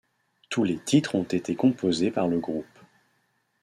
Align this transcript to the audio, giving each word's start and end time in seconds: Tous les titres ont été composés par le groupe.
Tous 0.49 0.63
les 0.63 0.79
titres 0.79 1.13
ont 1.13 1.21
été 1.25 1.55
composés 1.55 2.09
par 2.09 2.27
le 2.27 2.39
groupe. 2.39 2.65